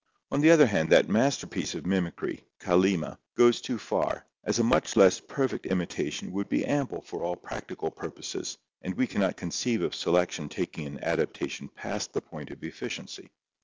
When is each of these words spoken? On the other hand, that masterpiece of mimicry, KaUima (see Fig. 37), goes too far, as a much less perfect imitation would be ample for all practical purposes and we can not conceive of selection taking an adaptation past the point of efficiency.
On 0.31 0.41
the 0.41 0.49
other 0.49 0.65
hand, 0.65 0.89
that 0.89 1.09
masterpiece 1.09 1.75
of 1.75 1.85
mimicry, 1.85 2.43
KaUima 2.59 2.91
(see 2.91 2.93
Fig. 2.93 3.01
37), 3.05 3.19
goes 3.35 3.61
too 3.61 3.77
far, 3.77 4.25
as 4.43 4.57
a 4.57 4.63
much 4.63 4.95
less 4.95 5.19
perfect 5.19 5.67
imitation 5.67 6.31
would 6.31 6.49
be 6.49 6.65
ample 6.65 7.01
for 7.01 7.21
all 7.21 7.35
practical 7.35 7.91
purposes 7.91 8.57
and 8.81 8.95
we 8.97 9.05
can 9.05 9.21
not 9.21 9.37
conceive 9.37 9.83
of 9.83 9.93
selection 9.93 10.49
taking 10.49 10.87
an 10.87 11.03
adaptation 11.03 11.69
past 11.69 12.13
the 12.13 12.21
point 12.21 12.49
of 12.49 12.63
efficiency. 12.63 13.29